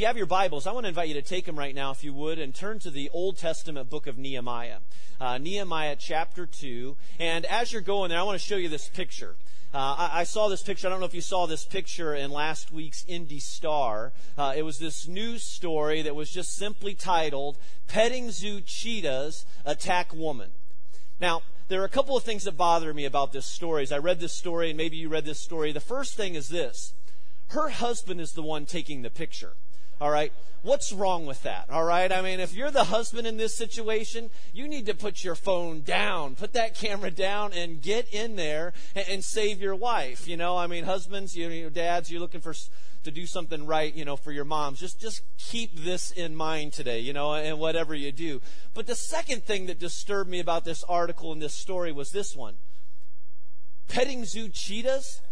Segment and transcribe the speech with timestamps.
[0.00, 1.90] if you have your Bibles, I want to invite you to take them right now,
[1.90, 4.78] if you would, and turn to the Old Testament book of Nehemiah.
[5.20, 6.96] Uh, Nehemiah chapter 2.
[7.18, 9.36] And as you're going there, I want to show you this picture.
[9.74, 10.86] Uh, I, I, saw this picture.
[10.86, 14.14] I don't know if you saw this picture in last week's Indy Star.
[14.38, 20.14] Uh, it was this news story that was just simply titled Petting Zoo Cheetahs Attack
[20.14, 20.52] Woman.
[21.20, 23.82] Now, there are a couple of things that bother me about this story.
[23.82, 26.48] As I read this story, and maybe you read this story, the first thing is
[26.48, 26.94] this
[27.48, 29.56] her husband is the one taking the picture.
[30.00, 30.32] All right?
[30.62, 31.70] What's wrong with that?
[31.70, 32.10] All right?
[32.12, 35.80] I mean, if you're the husband in this situation, you need to put your phone
[35.80, 40.28] down, put that camera down, and get in there and, and save your wife.
[40.28, 42.54] You know, I mean, husbands, you know, dads, you're looking for
[43.02, 44.78] to do something right, you know, for your moms.
[44.78, 48.42] Just just keep this in mind today, you know, and whatever you do.
[48.74, 52.36] But the second thing that disturbed me about this article and this story was this
[52.36, 52.56] one.
[53.88, 55.22] Petting zoo cheetahs?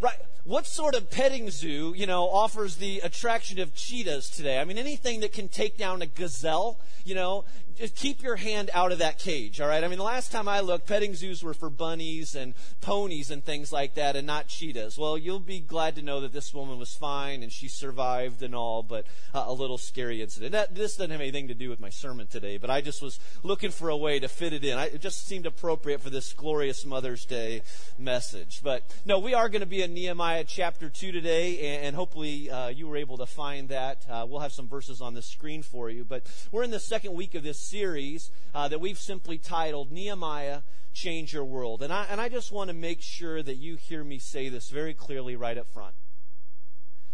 [0.00, 4.58] Right what sort of petting zoo, you know, offers the attraction of cheetahs today?
[4.58, 7.44] I mean, anything that can take down a gazelle, you know,
[7.76, 9.82] just keep your hand out of that cage, all right?
[9.82, 13.44] I mean, the last time I looked, petting zoos were for bunnies and ponies and
[13.44, 14.98] things like that and not cheetahs.
[14.98, 18.54] Well, you'll be glad to know that this woman was fine and she survived and
[18.54, 20.52] all, but uh, a little scary incident.
[20.52, 23.18] That, this doesn't have anything to do with my sermon today, but I just was
[23.42, 24.76] looking for a way to fit it in.
[24.76, 27.62] I, it just seemed appropriate for this glorious Mother's Day
[27.98, 28.60] message.
[28.62, 32.50] But no, we are going to be in Nehemiah chapter 2 today, and, and hopefully
[32.50, 34.06] uh, you were able to find that.
[34.08, 36.04] Uh, we'll have some verses on the screen for you.
[36.04, 40.62] But we're in the second week of this series uh, that we've simply titled Nehemiah
[40.94, 41.82] Change Your World.
[41.82, 44.70] And I, and I just want to make sure that you hear me say this
[44.70, 45.94] very clearly right up front.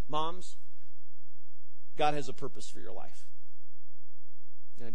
[0.07, 0.55] Moms,
[1.97, 3.25] God has a purpose for your life.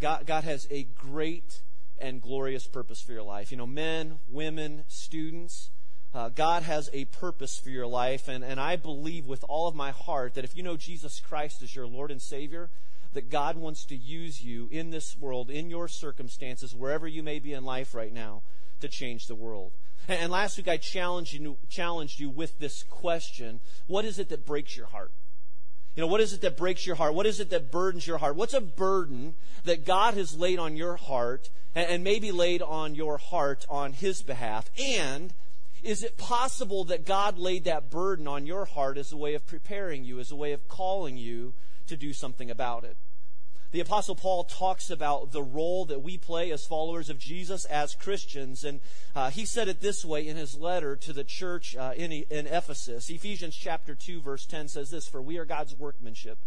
[0.01, 1.63] God, God has a great
[1.99, 3.51] and glorious purpose for your life.
[3.51, 5.71] You know, men, women, students,
[6.15, 8.29] uh, God has a purpose for your life.
[8.29, 11.63] And, and I believe with all of my heart that if you know Jesus Christ
[11.63, 12.71] as your Lord and Savior,
[13.13, 17.39] that God wants to use you in this world, in your circumstances, wherever you may
[17.39, 18.43] be in life right now,
[18.81, 19.73] to change the world.
[20.09, 24.29] And, and last week I challenged you, challenged you with this question What is it
[24.29, 25.11] that breaks your heart?
[25.97, 27.15] You know, what is it that breaks your heart?
[27.15, 28.35] What is it that burdens your heart?
[28.35, 32.97] What's a burden that God has laid on your heart and, and maybe laid on
[32.97, 34.71] your heart on His behalf?
[34.77, 35.33] And
[35.85, 39.47] is it possible that God laid that burden on your heart as a way of
[39.47, 41.55] preparing you, as a way of calling you
[41.87, 42.97] to do something about it?
[43.71, 47.97] The Apostle Paul talks about the role that we play as followers of Jesus, as
[47.97, 48.81] Christians, and
[49.17, 52.47] uh, he said it this way in his letter to the church uh, in, in
[52.47, 53.11] Ephesus.
[53.11, 56.39] Ephesians chapter 2, verse 10 says this For we are God's workmanship,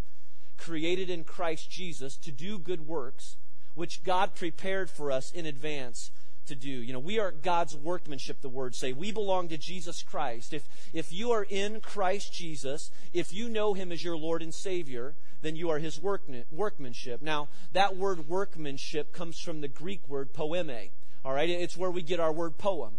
[0.57, 3.35] created in Christ Jesus to do good works,
[3.75, 6.11] which God prepared for us in advance
[6.47, 6.69] to do.
[6.69, 8.93] You know, we are God's workmanship, the words say.
[8.93, 10.53] We belong to Jesus Christ.
[10.53, 14.53] If, if you are in Christ Jesus, if you know him as your Lord and
[14.53, 17.21] Savior, then you are his work, workmanship.
[17.21, 20.89] Now, that word workmanship comes from the Greek word poiema.
[21.23, 22.95] All right, it's where we get our word poem.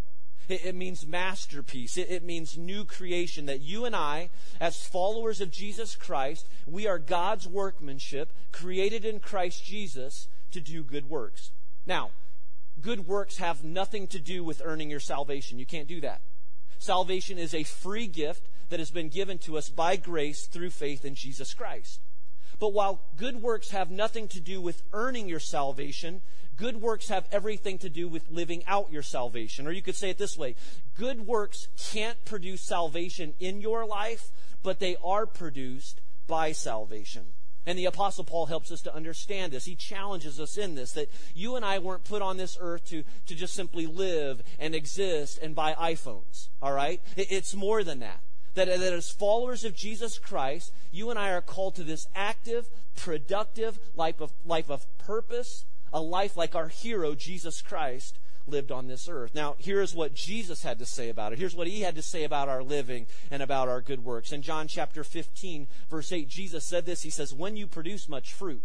[0.49, 1.99] It, means masterpiece.
[1.99, 3.45] It means new creation.
[3.47, 9.21] That you and I, as followers of Jesus Christ, we are God's workmanship, created in
[9.21, 11.51] Christ Jesus to do good works.
[11.87, 12.11] Now,
[12.81, 15.59] good works have nothing to do with earning your salvation.
[15.59, 16.21] You can't do that.
[16.79, 21.05] Salvation is a free gift that has been given to us by grace through faith
[21.05, 22.01] in Jesus Christ.
[22.59, 26.23] But while good works have nothing to do with earning your salvation,
[26.57, 29.67] good works have everything to do with living out your salvation.
[29.67, 30.57] Or you could say it this way
[30.97, 34.31] good works can't produce salvation in your life,
[34.63, 37.27] but they are produced by salvation.
[37.67, 39.67] And the Apostle Paul helps us to understand this.
[39.67, 43.05] He challenges us in this that you and I weren't put on this earth to,
[43.27, 46.49] to just simply live and exist and buy iPhones.
[46.63, 47.03] All right?
[47.17, 48.21] It's more than that
[48.59, 52.69] that, that as followers of Jesus Christ, you and I are called to this active,
[52.97, 58.87] productive life of, life of purpose, a life like our hero, Jesus Christ, lived on
[58.87, 59.35] this earth.
[59.35, 61.39] Now, here's what Jesus had to say about it.
[61.39, 64.33] Here's what he had to say about our living and about our good works.
[64.33, 67.03] In John chapter 15, verse 8, Jesus said this.
[67.03, 68.63] He says, When you produce much fruit,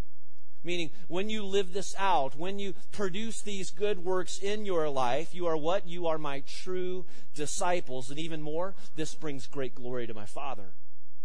[0.63, 5.35] Meaning, when you live this out, when you produce these good works in your life,
[5.35, 5.85] you are what?
[5.85, 7.05] You are my true
[7.35, 8.09] disciples.
[8.09, 10.71] And even more, this brings great glory to my Father.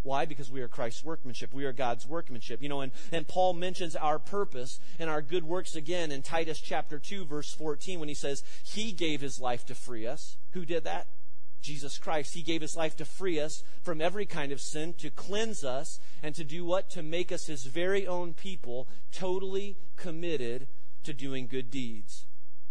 [0.09, 0.25] Why?
[0.25, 1.53] Because we are Christ's workmanship.
[1.53, 2.63] We are God's workmanship.
[2.63, 6.61] You know, and, and Paul mentions our purpose and our good works again in Titus
[6.61, 10.39] chapter 2, verse 14, when he says, He gave his life to free us.
[10.53, 11.09] Who did that?
[11.61, 12.33] Jesus Christ.
[12.33, 16.01] He gave his life to free us from every kind of sin, to cleanse us,
[16.23, 16.89] and to do what?
[16.93, 20.69] To make us his very own people, totally committed
[21.05, 22.25] to doing good deeds.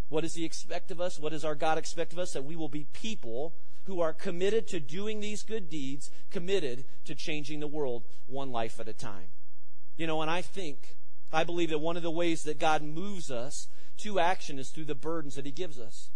[0.09, 1.19] What does he expect of us?
[1.19, 2.33] What does our God expect of us?
[2.33, 3.53] That we will be people
[3.87, 8.79] who are committed to doing these good deeds, committed to changing the world one life
[8.79, 9.29] at a time.
[9.95, 10.95] You know, and I think,
[11.31, 13.67] I believe that one of the ways that God moves us
[13.97, 16.09] to action is through the burdens that He gives us.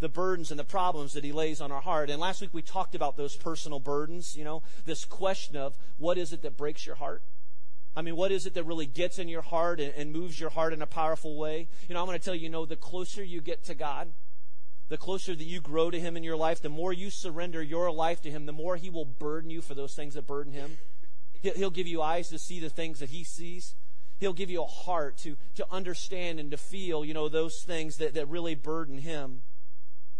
[0.00, 2.10] The burdens and the problems that He lays on our heart.
[2.10, 6.18] And last week we talked about those personal burdens, you know, this question of what
[6.18, 7.22] is it that breaks your heart?
[7.94, 10.72] I mean, what is it that really gets in your heart and, moves your heart
[10.72, 11.68] in a powerful way?
[11.88, 14.12] You know, I'm going to tell you, you know, the closer you get to God,
[14.90, 17.90] the closer that you grow to Him in your life, the more you surrender your
[17.92, 20.76] life to Him, the more He will burden you for those things that burden Him.
[21.42, 23.76] He'll give you eyes to see the things that He sees.
[24.18, 27.98] He'll give you a heart to, to understand and to feel, you know, those things
[27.98, 29.42] that, that really burden Him.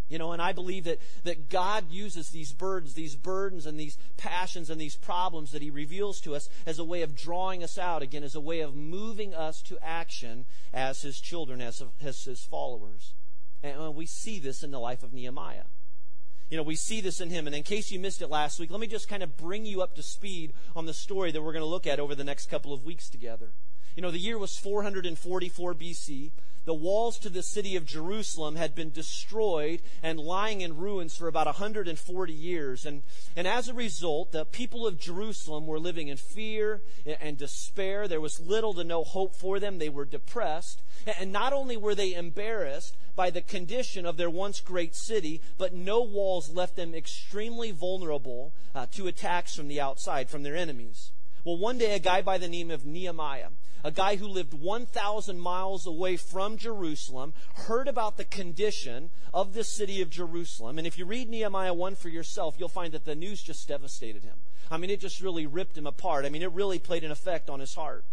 [0.09, 3.99] You know, and I believe that, that God uses these burdens, these burdens and these
[4.17, 7.77] passions and these problems that He reveals to us as a way of drawing us
[7.77, 12.23] out again, as a way of moving us to action as His children, as, as
[12.23, 13.15] His followers.
[13.63, 15.65] And uh, we see this in the life of Nehemiah.
[16.51, 17.47] You know, we see this in him.
[17.47, 19.83] And in case you missed it last week, let me just kind of bring you
[19.83, 22.51] up to speed on the story that we're going to look at over the next
[22.51, 23.53] couple of weeks together.
[23.95, 26.33] You know, the year was 444 BC
[26.65, 31.27] the walls to the city of Jerusalem had been destroyed and lying in ruins for
[31.27, 32.85] about 140 years.
[32.85, 33.03] And,
[33.35, 36.83] and as a result, the people of Jerusalem were living in fear
[37.21, 38.07] and despair.
[38.07, 39.79] There was little to no hope for them.
[39.79, 40.83] They were depressed.
[41.19, 45.75] And not only were they embarrassed by the condition of their once great city, but
[45.75, 51.13] no walls left them extremely vulnerable uh, to attacks from the outside, from their enemies.
[51.45, 53.49] Well, one day a guy by the name of Nehemiah,
[53.85, 57.33] a guy who lived 1,000 miles away from Jerusalem,
[57.67, 60.79] heard about the condition of the city of Jerusalem.
[60.79, 64.23] And if you read Nehemiah 1 for yourself, you'll find that the news just devastated
[64.23, 64.39] him.
[64.71, 66.25] I mean, it just really ripped him apart.
[66.25, 68.05] I mean, it really played an effect on his heart.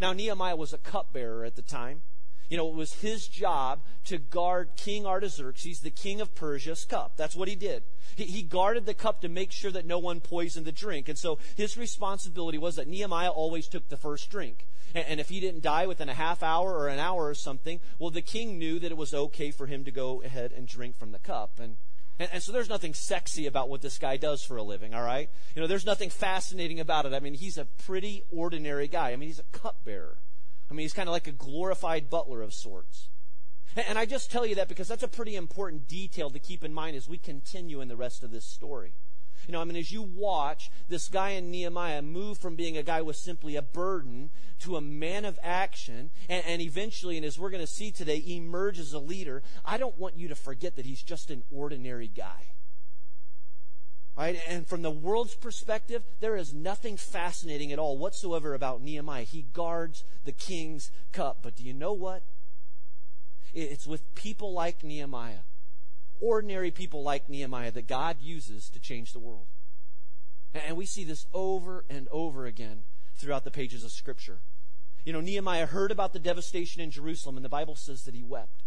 [0.00, 2.02] Now, Nehemiah was a cupbearer at the time.
[2.48, 7.16] You know, it was his job to guard King Artaxerxes, the king of Persia's cup.
[7.16, 7.84] That's what he did.
[8.14, 11.08] He, he guarded the cup to make sure that no one poisoned the drink.
[11.08, 14.66] And so his responsibility was that Nehemiah always took the first drink.
[14.94, 18.10] And, if he didn't die within a half hour or an hour or something, well,
[18.10, 21.12] the king knew that it was okay for him to go ahead and drink from
[21.12, 21.58] the cup.
[21.58, 21.76] And
[22.18, 25.02] and, and, so there's nothing sexy about what this guy does for a living, all
[25.02, 25.30] right?
[25.56, 27.14] You know, there's nothing fascinating about it.
[27.14, 29.12] I mean, he's a pretty ordinary guy.
[29.12, 30.18] I mean, he's a cupbearer.
[30.70, 33.08] I mean, he's kind of like a glorified butler of sorts.
[33.76, 36.62] And, and I just tell you that because that's a pretty important detail to keep
[36.62, 38.92] in mind as we continue in the rest of this story.
[39.46, 42.82] You know, I mean, as you watch this guy in Nehemiah move from being a
[42.82, 44.30] guy with simply a burden
[44.60, 48.22] to a man of action, and, and eventually, and as we're going to see today,
[48.26, 52.08] emerge as a leader, I don't want you to forget that he's just an ordinary
[52.08, 52.48] guy.
[54.16, 54.38] Right?
[54.46, 59.24] And from the world's perspective, there is nothing fascinating at all whatsoever about Nehemiah.
[59.24, 61.38] He guards the king's cup.
[61.42, 62.22] But do you know what?
[63.54, 65.40] It's with people like Nehemiah
[66.22, 69.46] ordinary people like Nehemiah that God uses to change the world.
[70.54, 72.84] And we see this over and over again
[73.16, 74.38] throughout the pages of Scripture.
[75.04, 78.22] You know, Nehemiah heard about the devastation in Jerusalem, and the Bible says that he
[78.22, 78.62] wept.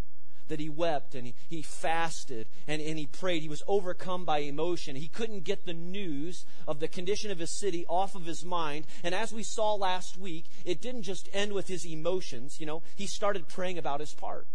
[0.48, 3.42] That he wept and he, he fasted and, and he prayed.
[3.42, 4.96] He was overcome by emotion.
[4.96, 8.86] He couldn't get the news of the condition of his city off of his mind.
[9.04, 12.60] And as we saw last week, it didn't just end with his emotions.
[12.60, 14.46] You know, he started praying about his part.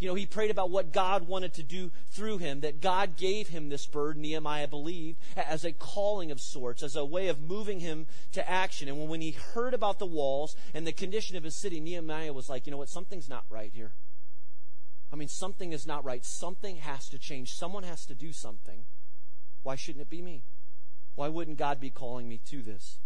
[0.00, 3.48] You know, he prayed about what God wanted to do through him, that God gave
[3.48, 7.80] him this burden, Nehemiah believed, as a calling of sorts, as a way of moving
[7.80, 8.88] him to action.
[8.88, 12.48] And when he heard about the walls and the condition of his city, Nehemiah was
[12.48, 13.92] like, you know what, something's not right here.
[15.12, 16.24] I mean, something is not right.
[16.24, 17.52] Something has to change.
[17.52, 18.84] Someone has to do something.
[19.62, 20.44] Why shouldn't it be me?
[21.14, 23.00] Why wouldn't God be calling me to this?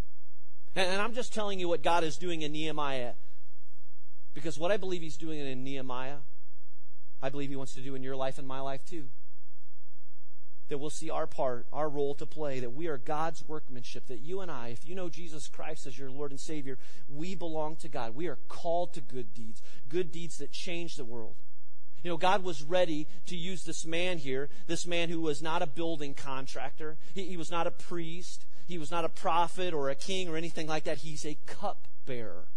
[0.76, 3.14] And I'm just telling you what God is doing in Nehemiah
[4.34, 6.18] because what I believe He's doing in Nehemiah
[7.24, 9.06] I believe He wants to do in your life and my life too.
[10.68, 14.20] That we'll see our part, our role to play, that we are God's workmanship, that
[14.20, 16.76] you and I, if you know Jesus Christ as your Lord and Savior,
[17.08, 18.14] we belong to God.
[18.14, 21.36] We are called to good deeds, good deeds that change the world.
[22.02, 25.62] You know, God was ready to use this man here, this man who was not
[25.62, 26.98] a building contractor.
[27.14, 28.44] He, he was not a priest.
[28.66, 30.98] He was not a prophet or a king or anything like that.
[30.98, 32.48] He's a cupbearer.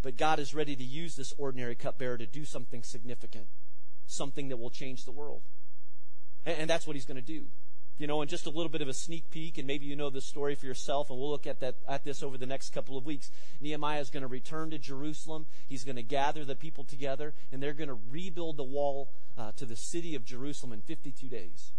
[0.00, 3.48] But God is ready to use this ordinary cupbearer to do something significant
[4.08, 5.42] something that will change the world.
[6.44, 7.46] And, that's what he's going to do.
[7.98, 10.08] You know, and just a little bit of a sneak peek, and maybe you know
[10.08, 12.96] this story for yourself, and we'll look at that at this over the next couple
[12.96, 13.30] of weeks.
[13.60, 15.46] Nehemiah is going to return to Jerusalem.
[15.68, 19.50] He's going to gather the people together, and they're going to rebuild the wall uh,
[19.56, 21.72] to the city of Jerusalem in 52 days.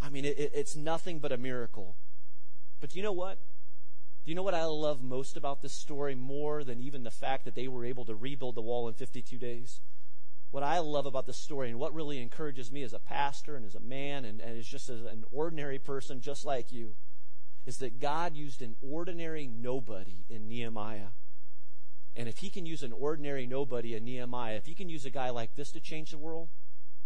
[0.00, 1.96] I mean, it, it's nothing but a miracle.
[2.80, 3.38] But you know what?
[4.24, 7.44] Do you know what I love most about this story more than even the fact
[7.44, 9.80] that they were able to rebuild the wall in 52 days?
[10.50, 13.66] What I love about this story and what really encourages me as a pastor and
[13.66, 16.94] as a man and, and as just as an ordinary person just like you
[17.66, 21.12] is that God used an ordinary nobody in Nehemiah
[22.16, 25.10] And if he can use an ordinary nobody, a Nehemiah, if he can use a
[25.10, 26.48] guy like this to change the world,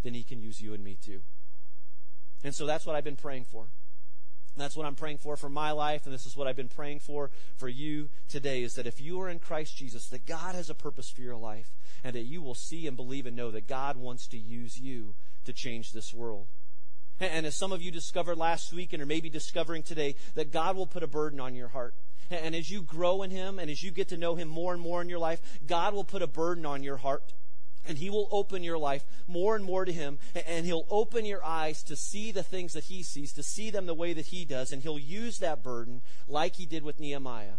[0.03, 1.21] then he can use you and me too.
[2.43, 3.67] And so that's what I've been praying for.
[4.57, 7.01] That's what I'm praying for for my life, and this is what I've been praying
[7.01, 10.69] for for you today is that if you are in Christ Jesus, that God has
[10.69, 11.71] a purpose for your life,
[12.05, 15.15] and that you will see and believe and know that God wants to use you
[15.45, 16.49] to change this world.
[17.19, 20.77] And as some of you discovered last week and are maybe discovering today, that God
[20.77, 21.95] will put a burden on your heart.
[22.31, 24.83] And as you grow in Him and as you get to know Him more and
[24.83, 27.33] more in your life, God will put a burden on your heart
[27.87, 31.45] and He will open your life more and more to Him, and He'll open your
[31.45, 34.45] eyes to see the things that He sees, to see them the way that He
[34.45, 37.57] does, and He'll use that burden, like He did with Nehemiah,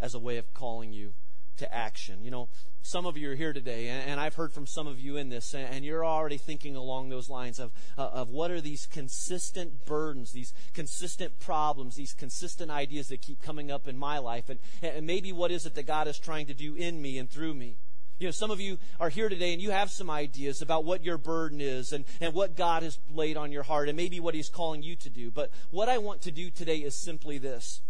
[0.00, 1.14] as a way of calling you
[1.56, 2.24] to action.
[2.24, 2.48] You know,
[2.82, 5.54] some of you are here today, and I've heard from some of you in this,
[5.54, 10.32] and you're already thinking along those lines of, uh, of what are these consistent burdens,
[10.32, 15.06] these consistent problems, these consistent ideas that keep coming up in my life, and, and
[15.06, 17.78] maybe what is it that God is trying to do in me and through me.
[18.24, 21.04] You know, some of you are here today and you have some ideas about what
[21.04, 24.34] your burden is and, and what God has laid on your heart and maybe what
[24.34, 25.30] He's calling you to do.
[25.30, 27.82] But what I want to do today is simply this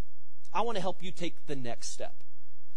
[0.53, 2.17] I want to help you take the next step.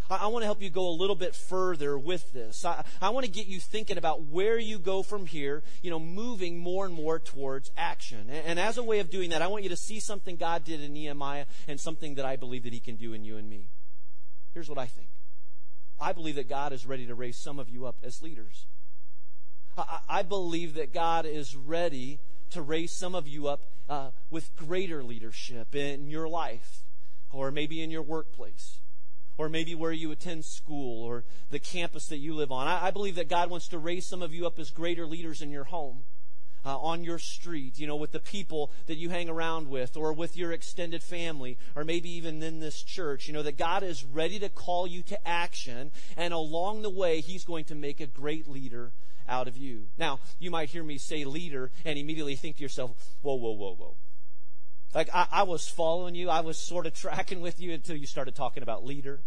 [0.08, 2.64] I, want to help you go a little bit further with this.
[2.64, 6.00] I, I want to get you thinking about where you go from here, you know,
[6.00, 8.30] moving more and more towards action.
[8.30, 10.64] And, and as a way of doing that, I want you to see something God
[10.64, 13.50] did in Nehemiah and something that I believe that He can do in you and
[13.50, 13.72] me.
[14.54, 15.10] Here's what I think.
[16.00, 18.68] I believe that God is ready to raise some of you up as leaders.
[19.78, 22.20] I, I believe that God is ready
[22.52, 26.84] to raise some of you up uh, with greater leadership in your life,
[27.32, 28.80] or maybe in your workplace,
[29.38, 32.68] or maybe where you attend school, or the campus that you live on.
[32.68, 35.42] I, I believe that God wants to raise some of you up as greater leaders
[35.42, 36.04] in your home
[36.66, 40.14] uh, on your street, you know, with the people that you hang around with, or
[40.14, 44.04] with your extended family, or maybe even in this church, you know, that God is
[44.04, 48.08] ready to call you to action, and along the way, He's going to make a
[48.08, 48.92] great leader
[49.28, 49.88] out of you.
[49.98, 53.76] Now, you might hear me say leader and immediately think to yourself, whoa, whoa, whoa,
[53.76, 53.96] whoa.
[54.94, 58.08] Like, I, I was following you, I was sort of tracking with you until you
[58.08, 59.20] started talking about leader.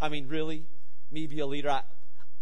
[0.00, 0.66] I mean, really?
[1.10, 1.70] Me be a leader?
[1.70, 1.82] I,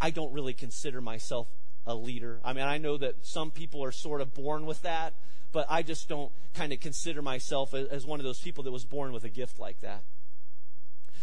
[0.00, 1.48] I don't really consider myself
[1.86, 2.40] a leader.
[2.44, 5.14] I mean, I know that some people are sort of born with that,
[5.52, 8.84] but I just don't kind of consider myself as one of those people that was
[8.84, 10.02] born with a gift like that.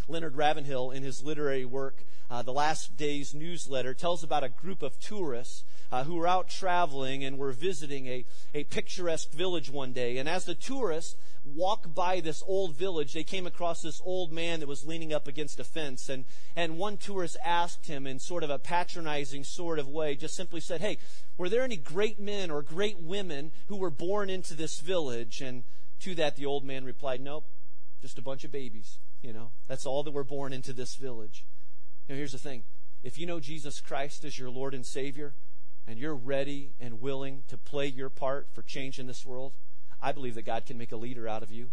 [0.07, 4.81] Leonard Ravenhill, in his literary work, uh, The Last Days newsletter, tells about a group
[4.81, 9.91] of tourists uh, who were out traveling and were visiting a, a picturesque village one
[9.91, 10.17] day.
[10.17, 14.59] And as the tourists walked by this old village, they came across this old man
[14.59, 16.07] that was leaning up against a fence.
[16.07, 20.35] And, and one tourist asked him in sort of a patronizing sort of way, just
[20.35, 20.97] simply said, Hey,
[21.37, 25.41] were there any great men or great women who were born into this village?
[25.41, 25.63] And
[26.01, 27.45] to that, the old man replied, Nope,
[28.01, 28.97] just a bunch of babies.
[29.21, 31.45] You know, that's all that were born into this village.
[32.07, 32.63] Now, here's the thing
[33.03, 35.33] if you know Jesus Christ as your Lord and Savior,
[35.87, 39.53] and you're ready and willing to play your part for change in this world,
[40.01, 41.69] I believe that God can make a leader out of you.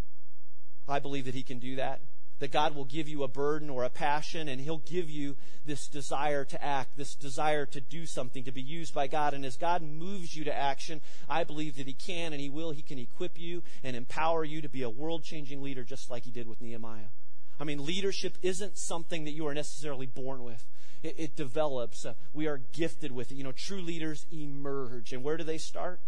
[0.88, 2.00] I believe that He can do that.
[2.40, 5.36] That God will give you a burden or a passion, and He'll give you
[5.66, 9.34] this desire to act, this desire to do something, to be used by God.
[9.34, 12.70] And as God moves you to action, I believe that He can and He will.
[12.70, 16.24] He can equip you and empower you to be a world changing leader, just like
[16.24, 17.10] He did with Nehemiah.
[17.58, 20.64] I mean, leadership isn't something that you are necessarily born with.
[21.02, 22.04] It, it develops.
[22.04, 23.36] Uh, we are gifted with it.
[23.36, 25.12] You know, true leaders emerge.
[25.12, 26.00] And where do they start?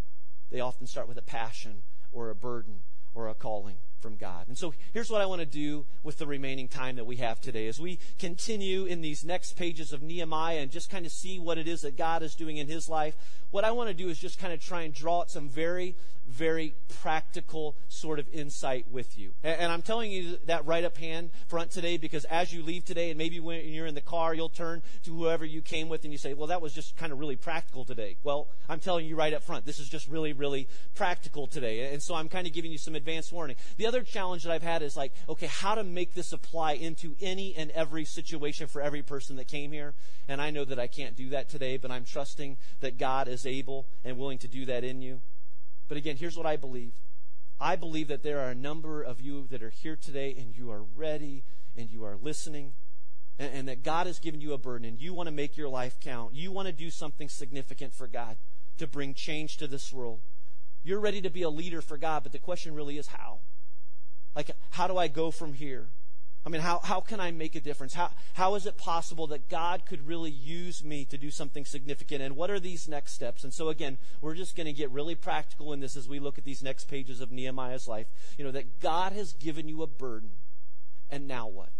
[0.50, 1.82] They often start with a passion
[2.12, 2.80] or a burden
[3.14, 4.48] or a calling from God.
[4.48, 7.40] And so here's what I want to do with the remaining time that we have
[7.40, 11.38] today as we continue in these next pages of Nehemiah and just kind of see
[11.38, 13.14] what it is that God is doing in his life.
[13.50, 15.96] What I want to do is just kind of try and draw out some very,
[16.26, 19.32] very practical sort of insight with you.
[19.42, 23.10] And, I'm telling you that right up hand front today because as you leave today
[23.10, 26.12] and maybe when you're in the car, you'll turn to whoever you came with and
[26.12, 28.16] you say, well, that was just kind of really practical today.
[28.22, 31.92] Well, I'm telling you right up front, this is just really, really practical today.
[31.92, 33.56] And so I'm kind of giving you some advance warning.
[33.76, 37.16] The other challenge that I've had is like, okay, how to make this apply into
[37.20, 39.94] any and every situation for every person that came here.
[40.28, 43.46] And I know that I can't do that today, but I'm trusting that God is
[43.46, 45.20] able and willing to do that in you.
[45.88, 46.92] But again, here's what I believe.
[47.60, 50.70] I believe that there are a number of you that are here today and you
[50.70, 51.42] are ready
[51.76, 52.74] and you are listening
[53.40, 55.68] and, and that God has given you a burden and you want to make your
[55.68, 56.32] life count.
[56.32, 58.36] You want to do something significant for God
[58.78, 60.20] to bring change to this world.
[60.84, 63.40] You're ready to be a leader for God, but the question really is how?
[64.34, 65.88] Like, how do I go from here?
[66.44, 67.92] I mean, how, how can I make a difference?
[67.92, 72.22] How, how is it possible that God could really use me to do something significant?
[72.22, 73.44] And what are these next steps?
[73.44, 76.38] And so, again, we're just going to get really practical in this as we look
[76.38, 78.06] at these next pages of Nehemiah's life.
[78.38, 80.30] You know, that God has given you a burden.
[81.10, 81.70] And now what?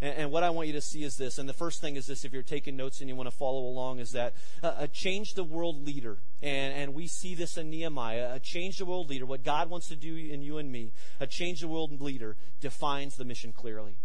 [0.00, 1.38] And, and, what I want you to see is this.
[1.38, 3.60] And the first thing is this if you're taking notes and you want to follow
[3.60, 6.18] along, is that uh, a change the world leader.
[6.42, 8.32] And, and we see this in Nehemiah.
[8.34, 11.26] A change the world leader, what God wants to do in you and me, a
[11.26, 13.96] change the world leader defines the mission clearly.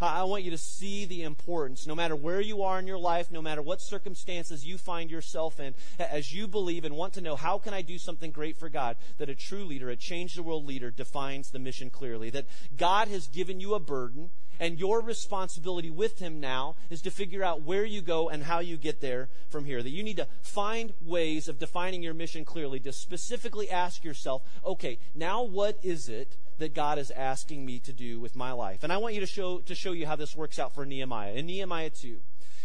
[0.00, 3.30] I want you to see the importance, no matter where you are in your life,
[3.30, 7.36] no matter what circumstances you find yourself in, as you believe and want to know,
[7.36, 8.96] how can I do something great for God?
[9.18, 12.30] That a true leader, a change the world leader, defines the mission clearly.
[12.30, 14.30] That God has given you a burden,
[14.60, 18.60] and your responsibility with Him now is to figure out where you go and how
[18.60, 19.82] you get there from here.
[19.82, 24.42] That you need to find ways of defining your mission clearly, to specifically ask yourself,
[24.64, 28.84] okay, now what is it that God is asking me to do with my life.
[28.84, 31.32] And I want you to show, to show you how this works out for Nehemiah.
[31.32, 32.20] In Nehemiah 2,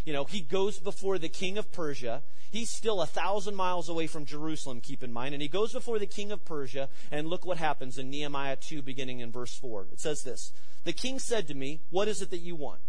[0.09, 2.23] you know, he goes before the king of Persia.
[2.49, 5.35] He's still a thousand miles away from Jerusalem, keep in mind.
[5.35, 8.81] And he goes before the king of Persia, and look what happens in Nehemiah 2,
[8.81, 9.85] beginning in verse 4.
[9.93, 10.51] It says this
[10.83, 12.81] The king said to me, What is it that you want?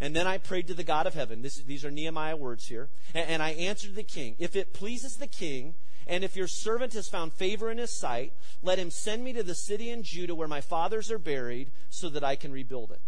[0.00, 1.42] And then I prayed to the God of heaven.
[1.42, 2.88] This, these are Nehemiah words here.
[3.16, 5.74] And, and I answered the king, If it pleases the king,
[6.06, 9.42] and if your servant has found favor in his sight, let him send me to
[9.42, 13.00] the city in Judah where my fathers are buried, so that I can rebuild it.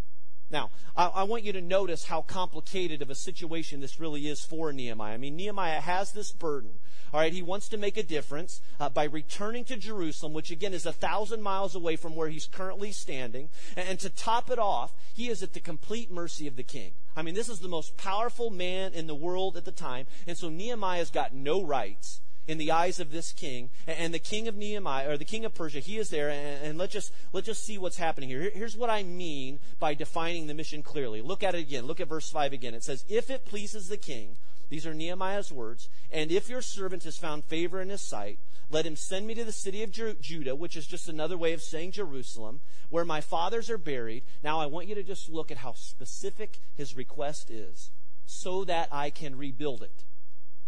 [0.52, 4.44] Now, I, I, want you to notice how complicated of a situation this really is
[4.44, 5.14] for Nehemiah.
[5.14, 6.72] I mean, Nehemiah has this burden.
[7.12, 10.74] All right, he wants to make a difference uh, by returning to Jerusalem, which again
[10.74, 13.48] is a thousand miles away from where he's currently standing.
[13.76, 16.92] And, and to top it off, he is at the complete mercy of the king.
[17.16, 20.06] I mean, this is the most powerful man in the world at the time.
[20.26, 23.70] And so Nehemiah's got no rights in the eyes of this king.
[23.86, 26.28] And the king of Nehemiah, or the king of Persia, he is there.
[26.30, 28.50] And, let's just, let's just see what's happening here.
[28.52, 31.20] Here's what I mean by defining the mission clearly.
[31.20, 31.86] Look at it again.
[31.86, 32.74] Look at verse 5 again.
[32.74, 34.36] It says, If it pleases the king,
[34.72, 38.38] these are Nehemiah's words, and if your servant has found favor in his sight,
[38.70, 41.60] let him send me to the city of Judah, which is just another way of
[41.60, 44.22] saying Jerusalem, where my fathers are buried.
[44.42, 47.90] Now I want you to just look at how specific his request is,
[48.24, 50.04] so that I can rebuild it.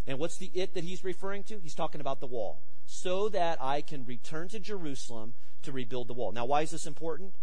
[0.06, 1.58] And what's the it that he's referring to?
[1.58, 2.60] He's talking about the wall.
[2.86, 6.32] So that I can return to Jerusalem to rebuild the wall.
[6.32, 7.34] Now, why is this important?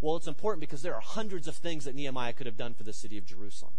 [0.00, 2.82] Well, it's important because there are hundreds of things that Nehemiah could have done for
[2.82, 3.72] the city of Jerusalem.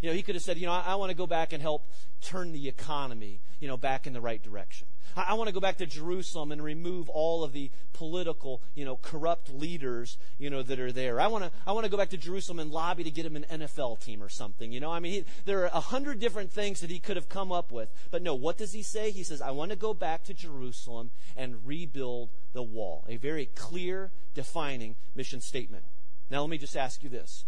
[0.00, 1.60] You know, he could have said, you know, I, I want to go back and
[1.60, 1.86] help
[2.20, 4.86] turn the economy, you know, back in the right direction.
[5.16, 8.84] I, I want to go back to Jerusalem and remove all of the political, you
[8.84, 11.20] know, corrupt leaders, you know, that are there.
[11.20, 13.36] I want to, I want to go back to Jerusalem and lobby to get him
[13.36, 14.72] an NFL team or something.
[14.72, 17.28] You know, I mean, he, there are a hundred different things that he could have
[17.28, 17.90] come up with.
[18.10, 19.10] But no, what does he say?
[19.10, 23.04] He says, I want to go back to Jerusalem and rebuild the wall.
[23.08, 25.84] A very clear, defining mission statement.
[26.30, 27.44] Now, let me just ask you this.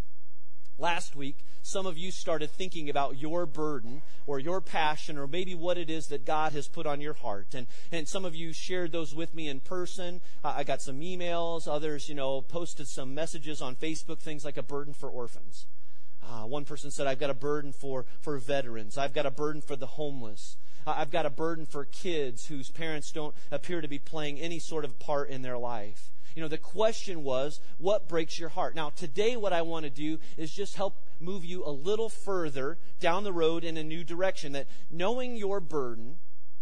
[0.79, 5.55] Last week, some of you started thinking about your burden or your passion or maybe
[5.55, 7.55] what it is that God has put on your heart.
[7.55, 10.21] And, and some of you shared those with me in person.
[10.43, 11.69] I got some emails.
[11.69, 15.67] Others, you know, posted some messages on Facebook, things like a burden for orphans.
[16.23, 18.97] Uh, one person said, I've got a burden for, for veterans.
[18.97, 20.57] I've got a burden for the homeless.
[20.87, 24.85] I've got a burden for kids whose parents don't appear to be playing any sort
[24.85, 26.12] of part in their life.
[26.35, 28.75] You know, the question was, what breaks your heart?
[28.75, 32.79] Now, today, what I want to do is just help move you a little further
[33.01, 34.53] down the road in a new direction.
[34.53, 36.17] That knowing your burden,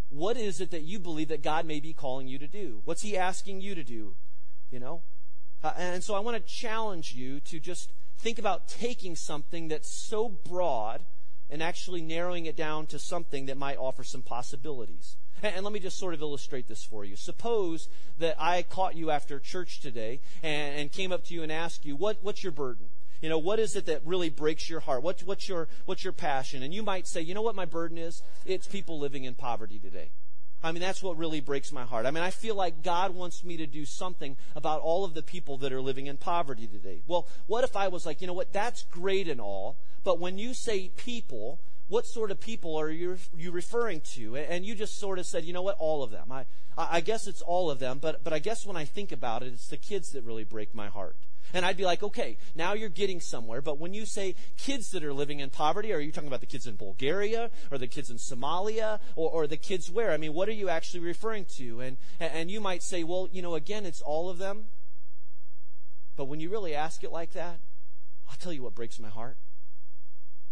[0.08, 2.82] what is it that you believe that God may be calling you to do?
[2.84, 4.14] What's He asking you to do?
[4.70, 5.02] You know?
[5.62, 9.90] Uh, and so I want to challenge you to just think about taking something that's
[9.90, 11.04] so broad
[11.48, 15.16] and actually narrowing it down to something that might offer some possibilities.
[15.42, 17.16] And let me just sort of illustrate this for you.
[17.16, 21.50] Suppose that I caught you after church today and, and came up to you and
[21.50, 22.86] asked you, what, what's your burden?
[23.22, 25.02] You know, what is it that really breaks your heart?
[25.02, 26.62] What, what's, your, what's your passion?
[26.62, 28.22] And you might say, you know what my burden is?
[28.46, 30.10] It's people living in poverty today.
[30.62, 32.04] I mean, that's what really breaks my heart.
[32.04, 35.22] I mean, I feel like God wants me to do something about all of the
[35.22, 37.02] people that are living in poverty today.
[37.06, 40.36] Well, what if I was like, you know what, that's great and all, but when
[40.36, 44.36] you say people, what sort of people are you, you referring to?
[44.36, 46.30] And you just sort of said, you know what, all of them.
[46.30, 46.46] I,
[46.78, 49.52] I guess it's all of them, but, but I guess when I think about it,
[49.52, 51.16] it's the kids that really break my heart.
[51.52, 53.60] And I'd be like, okay, now you're getting somewhere.
[53.60, 56.46] But when you say kids that are living in poverty, are you talking about the
[56.46, 60.12] kids in Bulgaria or the kids in Somalia or, or the kids where?
[60.12, 61.80] I mean, what are you actually referring to?
[61.80, 64.66] And, and you might say, well, you know, again, it's all of them.
[66.14, 67.58] But when you really ask it like that,
[68.28, 69.36] I'll tell you what breaks my heart.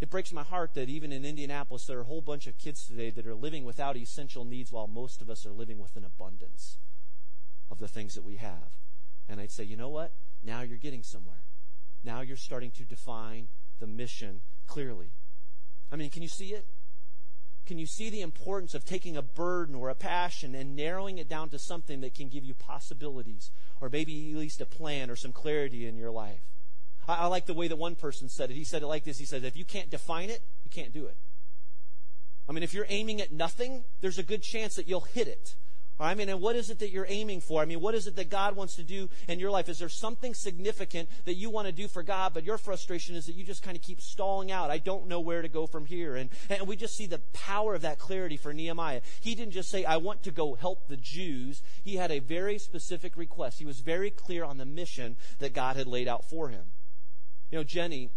[0.00, 2.86] It breaks my heart that even in Indianapolis, there are a whole bunch of kids
[2.86, 6.04] today that are living without essential needs while most of us are living with an
[6.04, 6.78] abundance
[7.70, 8.72] of the things that we have.
[9.28, 10.12] And I'd say, you know what?
[10.42, 11.44] Now you're getting somewhere.
[12.04, 13.48] Now you're starting to define
[13.80, 15.10] the mission clearly.
[15.90, 16.66] I mean, can you see it?
[17.66, 21.28] Can you see the importance of taking a burden or a passion and narrowing it
[21.28, 25.16] down to something that can give you possibilities or maybe at least a plan or
[25.16, 26.40] some clarity in your life?
[27.08, 28.54] I, I like the way that one person said it.
[28.54, 31.06] He said it like this He said, If you can't define it, you can't do
[31.06, 31.16] it.
[32.48, 35.56] I mean, if you're aiming at nothing, there's a good chance that you'll hit it.
[36.00, 37.60] I mean, and what is it that you're aiming for?
[37.60, 39.68] I mean, what is it that God wants to do in your life?
[39.68, 43.26] Is there something significant that you want to do for God, but your frustration is
[43.26, 44.70] that you just kind of keep stalling out?
[44.70, 46.14] I don't know where to go from here.
[46.14, 49.00] And, and we just see the power of that clarity for Nehemiah.
[49.20, 51.62] He didn't just say, I want to go help the Jews.
[51.82, 53.58] He had a very specific request.
[53.58, 56.66] He was very clear on the mission that God had laid out for him.
[57.50, 58.10] You know, Jenny,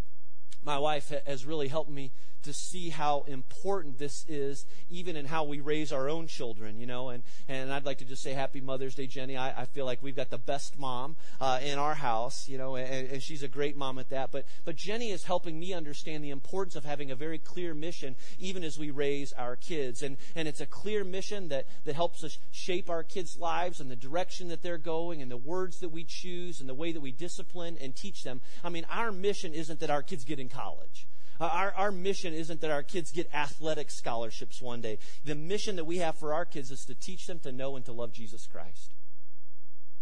[0.63, 2.12] my wife, has really helped me
[2.43, 6.86] to see how important this is, even in how we raise our own children, you
[6.86, 7.10] know.
[7.10, 9.38] And, and I'd like to just say Happy Mother's Day, Jenny.
[9.38, 12.75] I, I feel like we've got the best mom uh, in our house, you know,
[12.75, 14.32] and, and she's a great mom at that.
[14.32, 18.15] But, but Jenny is helping me understand the importance of having a very clear mission,
[18.39, 20.01] even as we raise our kids.
[20.01, 23.89] And, and it's a clear mission that, that helps us shape our kids' lives and
[23.89, 27.01] the direction that they're going and the words that we choose and the way that
[27.01, 28.41] we discipline and teach them.
[28.63, 31.08] I mean, our mission isn't that our kids get in college.
[31.41, 34.99] Uh, our, our mission isn't that our kids get athletic scholarships one day.
[35.25, 37.84] The mission that we have for our kids is to teach them to know and
[37.86, 38.93] to love Jesus Christ.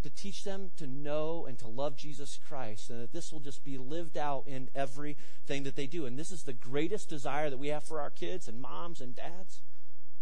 [0.04, 3.64] To teach them to know and to love Jesus Christ, and that this will just
[3.64, 6.06] be lived out in everything that they do.
[6.06, 9.16] And this is the greatest desire that we have for our kids and moms and
[9.16, 9.62] dads.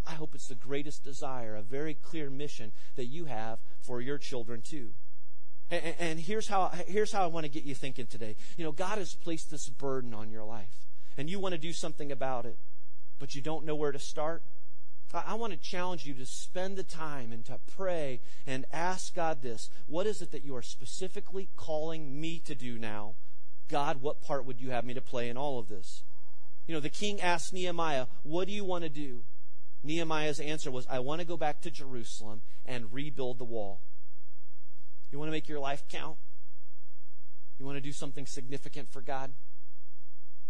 [0.05, 4.19] I hope it's the greatest desire, a very clear mission that you have for your
[4.19, 4.91] children too.
[5.71, 8.37] And, and, here's how here's how I want to get you thinking today.
[8.55, 11.73] You know, God has placed this burden on your life and you want to do
[11.73, 12.57] something about it,
[13.19, 14.43] but you don't know where to start,
[15.13, 19.41] I, want to challenge you to spend the time and to pray and ask God
[19.41, 23.15] this What is it that you are specifically calling me to do now?
[23.69, 26.03] God, what part would you have me to play in all of this?
[26.67, 29.23] You know, the king asked Nehemiah, What do you want to do?
[29.83, 33.81] Nehemiah's answer was, I want to go back to Jerusalem and rebuild the wall.
[35.11, 36.17] You want to make your life count?
[37.57, 39.31] You want to do something significant for God?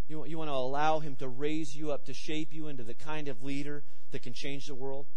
[0.07, 2.93] You, you want to allow Him to raise you up, to shape you into the
[2.93, 5.07] kind of leader that can change the world?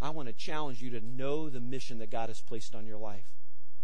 [0.00, 2.98] I want to challenge you to know the mission that God has placed on your
[2.98, 3.26] life.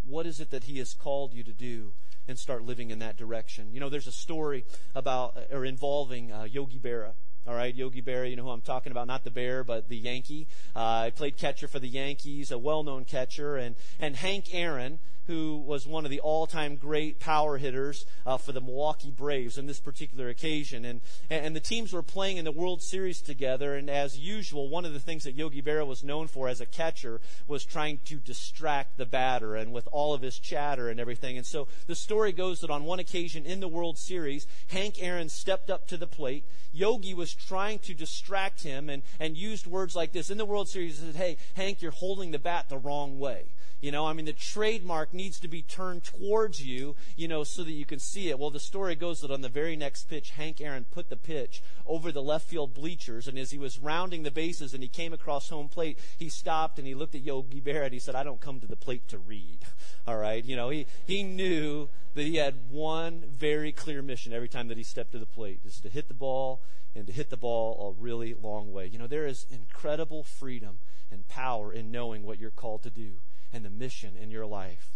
[0.04, 1.92] What is it that He has called you to do?
[2.26, 3.74] And start living in that direction.
[3.74, 4.64] You know, there's a story
[4.94, 7.12] about or involving uh, Yogi Berra.
[7.46, 9.96] All right, Yogi Berra, you know who I'm talking about, not the bear, but the
[9.98, 10.48] Yankee.
[10.74, 15.56] Uh, I played catcher for the Yankees, a well-known catcher, and and Hank Aaron, who
[15.56, 19.80] was one of the all-time great power hitters uh, for the Milwaukee Braves in this
[19.80, 20.84] particular occasion.
[20.84, 23.74] And, and the teams were playing in the World Series together.
[23.74, 26.66] And as usual, one of the things that Yogi Berra was known for as a
[26.66, 31.36] catcher was trying to distract the batter and with all of his chatter and everything.
[31.36, 35.28] And so the story goes that on one occasion in the World Series, Hank Aaron
[35.28, 36.44] stepped up to the plate.
[36.72, 40.30] Yogi was trying to distract him and, and used words like this.
[40.30, 43.46] In the World Series, he said, Hey, Hank, you're holding the bat the wrong way.
[43.84, 47.62] You know, I mean, the trademark needs to be turned towards you, you know, so
[47.62, 48.38] that you can see it.
[48.38, 51.62] Well, the story goes that on the very next pitch, Hank Aaron put the pitch
[51.84, 55.12] over the left field bleachers, and as he was rounding the bases and he came
[55.12, 58.22] across home plate, he stopped and he looked at Yogi Berra and he said, I
[58.22, 59.58] don't come to the plate to read.
[60.06, 64.48] All right, you know, he, he knew that he had one very clear mission every
[64.48, 66.62] time that he stepped to the plate, is to hit the ball
[66.94, 68.86] and to hit the ball a really long way.
[68.86, 70.78] You know, there is incredible freedom
[71.10, 73.16] and power in knowing what you're called to do
[73.54, 74.90] and the mission in your life,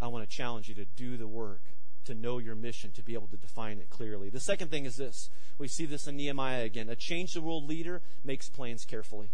[0.00, 1.60] I want to challenge you to do the work,
[2.06, 4.30] to know your mission, to be able to define it clearly.
[4.30, 6.88] The second thing is this we see this in Nehemiah again.
[6.88, 9.28] A change the world leader makes plans carefully.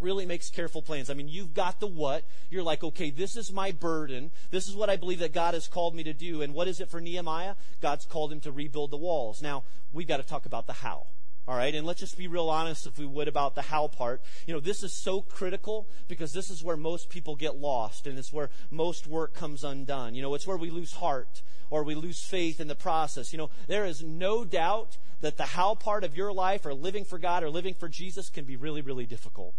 [0.00, 1.08] Really makes careful plans.
[1.08, 2.24] I mean, you've got the what.
[2.50, 4.30] You're like, okay, this is my burden.
[4.50, 6.42] This is what I believe that God has called me to do.
[6.42, 7.54] And what is it for Nehemiah?
[7.80, 9.40] God's called him to rebuild the walls.
[9.40, 11.06] Now, we've got to talk about the how.
[11.46, 14.22] All right, and let's just be real honest, if we would, about the how part.
[14.46, 18.18] You know, this is so critical because this is where most people get lost and
[18.18, 20.14] it's where most work comes undone.
[20.14, 23.30] You know, it's where we lose heart or we lose faith in the process.
[23.30, 27.04] You know, there is no doubt that the how part of your life or living
[27.04, 29.54] for God or living for Jesus can be really, really difficult.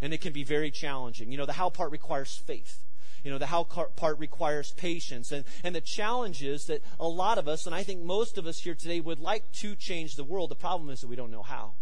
[0.00, 1.30] And it can be very challenging.
[1.30, 2.84] You know, the how part requires faith.
[3.28, 5.32] You know, the how part requires patience.
[5.32, 8.46] And, and the challenge is that a lot of us, and I think most of
[8.46, 10.50] us here today, would like to change the world.
[10.50, 11.74] The problem is that we don't know how.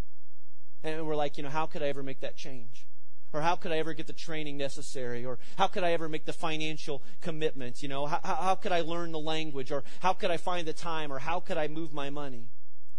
[0.82, 2.85] And we're like, you know, how could I ever make that change?
[3.32, 5.24] Or how could I ever get the training necessary?
[5.24, 7.80] Or how could I ever make the financial commitment?
[7.80, 9.70] You know, how, how could I learn the language?
[9.70, 11.12] Or how could I find the time?
[11.12, 12.50] Or how could I move my money?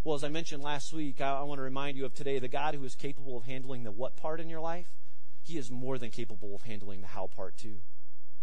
[0.04, 2.48] Well, as I mentioned last week, I, I want to remind you of today the
[2.48, 4.88] God who is capable of handling the what part in your life,
[5.42, 7.80] he is more than capable of handling the how part too.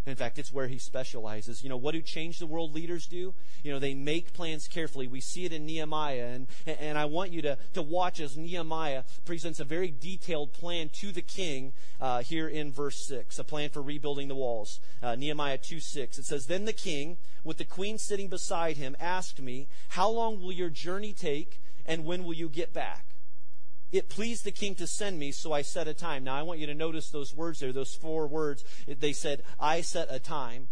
[0.05, 1.63] In fact, it's where he specializes.
[1.63, 3.33] You know, what do change the world leaders do?
[3.63, 5.07] You know, they make plans carefully.
[5.07, 6.27] We see it in Nehemiah.
[6.27, 10.89] And, and I want you to, to watch as Nehemiah presents a very detailed plan
[10.89, 14.79] to the king uh, here in verse 6, a plan for rebuilding the walls.
[15.01, 16.19] Uh, Nehemiah 2 6.
[16.19, 20.39] It says, Then the king, with the queen sitting beside him, asked me, How long
[20.39, 23.14] will your journey take, and when will you get back?
[23.91, 26.23] It pleased the king to send me, so I set a time.
[26.23, 28.63] Now, I want you to notice those words there, those four words.
[28.87, 30.69] They said, I set a time.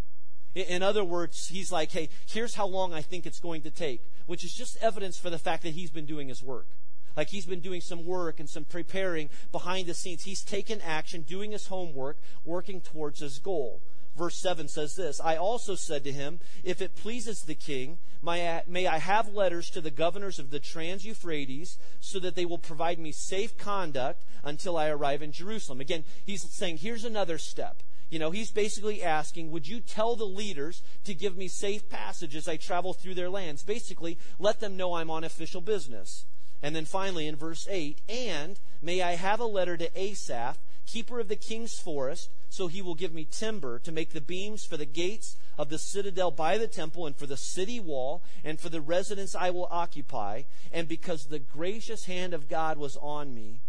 [0.55, 4.01] In other words, he's like, hey, here's how long I think it's going to take,
[4.25, 6.67] which is just evidence for the fact that he's been doing his work.
[7.15, 10.23] Like he's been doing some work and some preparing behind the scenes.
[10.23, 13.81] He's taken action, doing his homework, working towards his goal
[14.15, 18.87] verse 7 says this I also said to him, If it pleases the king, may
[18.87, 22.99] I have letters to the governors of the Trans Euphrates so that they will provide
[22.99, 25.81] me safe conduct until I arrive in Jerusalem.
[25.81, 27.83] Again, he's saying, Here's another step.
[28.09, 32.35] You know, he's basically asking, Would you tell the leaders to give me safe passage
[32.35, 33.63] as I travel through their lands?
[33.63, 36.25] Basically, let them know I'm on official business.
[36.61, 41.19] And then finally, in verse 8, And may I have a letter to Asaph, keeper
[41.19, 44.77] of the king's forest so he will give me timber to make the beams for
[44.77, 48.69] the gates of the citadel by the temple and for the city wall and for
[48.69, 50.43] the residence I will occupy.
[50.71, 53.61] And because the gracious hand of God was on me,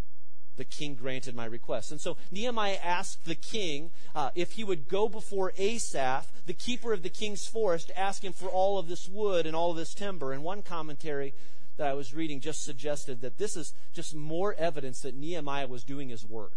[0.57, 1.91] the king granted my request.
[1.91, 6.93] And so Nehemiah asked the king uh, if he would go before Asaph, the keeper
[6.93, 9.77] of the king's forest, to ask him for all of this wood and all of
[9.77, 10.33] this timber.
[10.33, 11.35] And one commentary
[11.77, 15.83] that I was reading just suggested that this is just more evidence that Nehemiah was
[15.83, 16.53] doing his work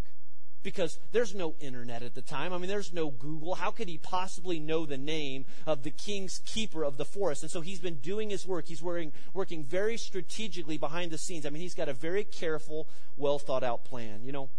[0.68, 2.52] because there's no internet at the time.
[2.52, 3.56] I mean, there's no Google.
[3.56, 7.42] How could he possibly know the name of the king's keeper of the forest?
[7.42, 8.68] And so he's been doing his work.
[8.68, 11.46] He's working, working very strategically behind the scenes.
[11.46, 14.26] I mean, he's got a very careful, well thought out plan.
[14.26, 14.50] You know,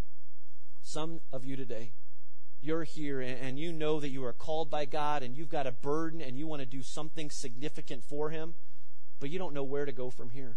[0.83, 1.93] some of you today,
[2.63, 5.67] you're here and, and you know that you are called by God and you've got
[5.67, 8.55] a burden and you want to do something significant for Him,
[9.21, 10.57] but you don't know where to go from here.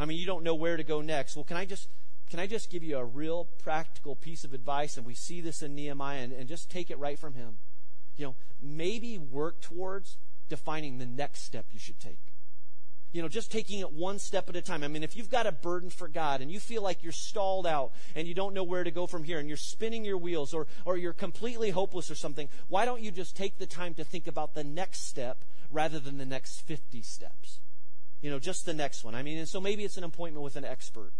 [0.00, 1.36] I mean, you don't know where to go next.
[1.36, 1.88] Well, can I just
[2.34, 4.96] can I just give you a real practical piece of advice?
[4.96, 7.58] And we see this in Nehemiah, and, and just take it right from him.
[8.16, 10.16] You know, maybe work towards
[10.48, 12.18] defining the next step you should take.
[13.12, 14.82] You know, just taking it one step at a time.
[14.82, 17.68] I mean, if you've got a burden for God and you feel like you're stalled
[17.68, 20.52] out and you don't know where to go from here and you're spinning your wheels
[20.52, 24.02] or, or you're completely hopeless or something, why don't you just take the time to
[24.02, 27.60] think about the next step rather than the next 50 steps?
[28.22, 29.14] You know, just the next one.
[29.14, 31.12] I mean, and so maybe it's an appointment with an expert.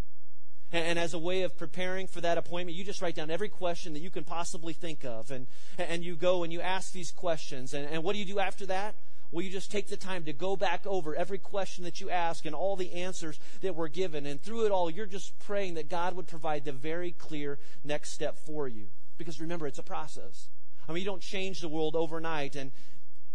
[0.71, 3.93] And as a way of preparing for that appointment, you just write down every question
[3.93, 5.31] that you can possibly think of.
[5.31, 5.47] And,
[5.77, 7.73] and you go and you ask these questions.
[7.73, 8.95] And, and what do you do after that?
[9.31, 12.45] Well, you just take the time to go back over every question that you ask
[12.45, 14.25] and all the answers that were given.
[14.25, 18.11] And through it all, you're just praying that God would provide the very clear next
[18.11, 18.87] step for you.
[19.17, 20.49] Because remember, it's a process.
[20.87, 22.55] I mean, you don't change the world overnight.
[22.55, 22.71] And,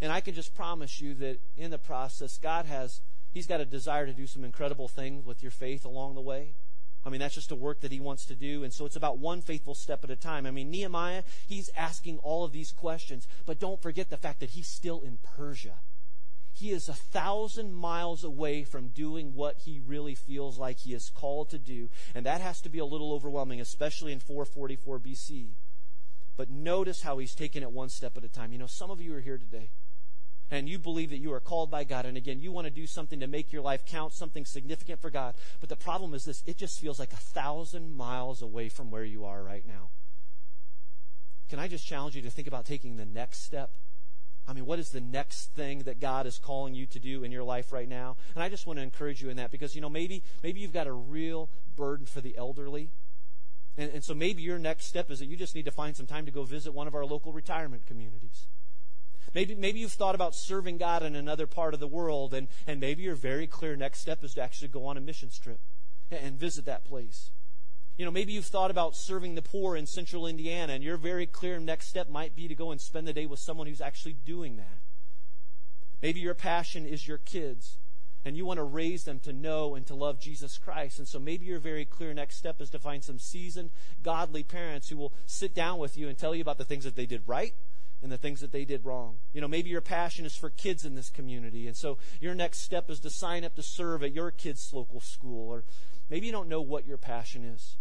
[0.00, 3.00] and I can just promise you that in the process, God has,
[3.32, 6.54] He's got a desire to do some incredible things with your faith along the way.
[7.04, 8.62] I mean, that's just a work that he wants to do.
[8.62, 10.46] And so it's about one faithful step at a time.
[10.46, 14.50] I mean, Nehemiah, he's asking all of these questions, but don't forget the fact that
[14.50, 15.76] he's still in Persia.
[16.52, 21.08] He is a thousand miles away from doing what he really feels like he is
[21.08, 21.88] called to do.
[22.14, 25.54] And that has to be a little overwhelming, especially in 444 BC.
[26.36, 28.52] But notice how he's taking it one step at a time.
[28.52, 29.70] You know, some of you are here today
[30.50, 32.86] and you believe that you are called by God, and again, you want to do
[32.86, 35.36] something to make your life count, something significant for God.
[35.60, 39.04] But the problem is this it just feels like a thousand miles away from where
[39.04, 39.90] you are right now.
[41.48, 43.70] Can I just challenge you to think about taking the next step?
[44.46, 47.30] I mean, what is the next thing that God is calling you to do in
[47.30, 48.16] your life right now?
[48.34, 50.72] And I just want to encourage you in that because, you know, maybe, maybe you've
[50.72, 52.90] got a real burden for the elderly.
[53.76, 56.06] And, and so maybe your next step is that you just need to find some
[56.06, 58.46] time to go visit one of our local retirement communities.
[59.34, 62.80] Maybe, maybe you've thought about serving God in another part of the world, and, and
[62.80, 65.60] maybe your very clear next step is to actually go on a mission trip
[66.10, 67.30] and visit that place.
[67.96, 71.26] You know, maybe you've thought about serving the poor in central Indiana, and your very
[71.26, 74.14] clear next step might be to go and spend the day with someone who's actually
[74.14, 74.78] doing that.
[76.02, 77.78] Maybe your passion is your kids,
[78.24, 80.98] and you want to raise them to know and to love Jesus Christ.
[80.98, 83.70] And so maybe your very clear next step is to find some seasoned,
[84.02, 86.96] godly parents who will sit down with you and tell you about the things that
[86.96, 87.54] they did right
[88.02, 89.18] and the things that they did wrong.
[89.32, 92.60] You know, maybe your passion is for kids in this community, and so your next
[92.60, 95.50] step is to sign up to serve at your kids' local school.
[95.50, 95.64] Or
[96.08, 97.76] maybe you don't know what your passion is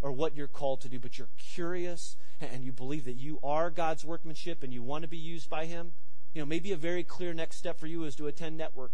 [0.00, 3.70] or what you're called to do, but you're curious and you believe that you are
[3.70, 5.92] God's workmanship and you want to be used by Him.
[6.34, 8.92] You know, maybe a very clear next step for you is to attend network.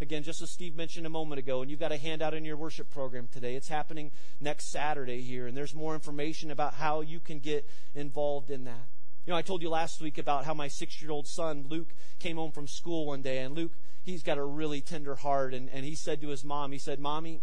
[0.00, 2.56] Again, just as Steve mentioned a moment ago, and you've got a handout in your
[2.56, 3.54] worship program today.
[3.54, 8.50] It's happening next Saturday here, and there's more information about how you can get involved
[8.50, 8.88] in that.
[9.26, 11.92] You know, I told you last week about how my six year old son, Luke,
[12.20, 13.72] came home from school one day, and Luke,
[14.04, 17.00] he's got a really tender heart, and, and he said to his mom, he said,
[17.00, 17.40] Mommy,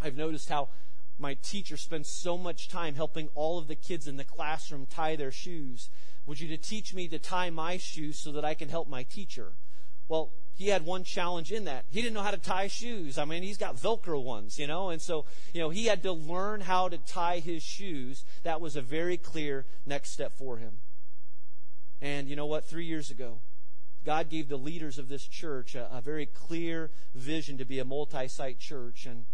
[0.00, 0.68] I've noticed how
[1.18, 5.16] my teacher spends so much time helping all of the kids in the classroom tie
[5.16, 5.90] their shoes.
[6.26, 9.02] Would you to teach me to tie my shoes so that I can help my
[9.02, 9.54] teacher?
[10.06, 11.86] Well, he had one challenge in that.
[11.90, 13.18] He didn't know how to tie shoes.
[13.18, 16.12] I mean, he's got Velcro ones, you know, and so, you know, he had to
[16.12, 18.24] learn how to tie his shoes.
[18.44, 20.80] That was a very clear next step for him.
[22.00, 22.64] And you know what?
[22.64, 23.40] Three years ago,
[24.04, 27.84] God gave the leaders of this church a, a very clear vision to be a
[27.84, 29.06] multi site church.
[29.06, 29.26] And,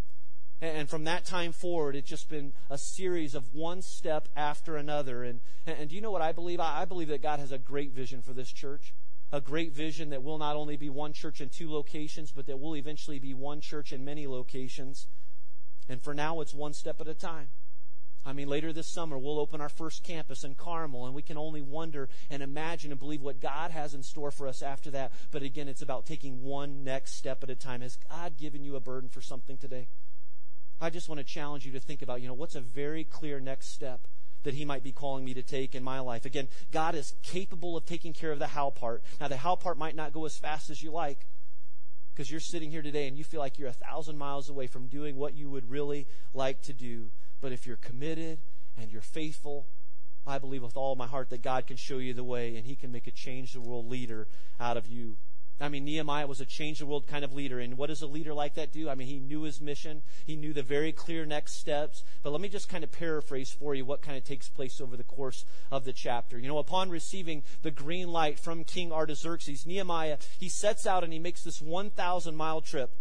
[0.61, 5.22] and from that time forward, it's just been a series of one step after another.
[5.22, 6.61] And, and do you know what I believe?
[6.61, 8.94] I, I believe that God has a great vision for this church
[9.35, 12.61] a great vision that will not only be one church in two locations, but that
[12.61, 15.09] will eventually be one church in many locations.
[15.88, 17.48] And for now, it's one step at a time.
[18.27, 21.37] I mean, later this summer, we'll open our first campus in Carmel, and we can
[21.37, 25.13] only wonder and imagine and believe what God has in store for us after that.
[25.31, 27.83] But again, it's about taking one next step at a time.
[27.83, 29.89] Has God given you a burden for something today?
[30.81, 33.41] I just want to challenge you to think about, you know, what's a very clear
[33.41, 34.09] next step
[34.43, 36.25] that He might be calling me to take in my life.
[36.25, 39.03] Again, God is capable of taking care of the how part.
[39.21, 41.27] Now, the how part might not go as fast as you like
[42.15, 44.87] because you're sitting here today and you feel like you're a thousand miles away from
[44.87, 47.11] doing what you would really like to do.
[47.44, 48.38] But if you're committed
[48.80, 49.66] and you're faithful,
[50.26, 52.74] I believe with all my heart that God can show you the way and He
[52.74, 54.28] can make a change the world leader
[54.59, 55.18] out of you.
[55.61, 57.61] I mean, Nehemiah was a change the world kind of leader.
[57.61, 58.88] And what does a leader like that do?
[58.88, 60.02] I mean, he knew his mission.
[60.24, 62.02] He knew the very clear next steps.
[62.22, 64.96] But let me just kind of paraphrase for you what kind of takes place over
[64.96, 66.38] the course of the chapter.
[66.38, 71.12] You know, upon receiving the green light from King Artaxerxes, Nehemiah, he sets out and
[71.12, 72.96] he makes this 1,000 mile trip.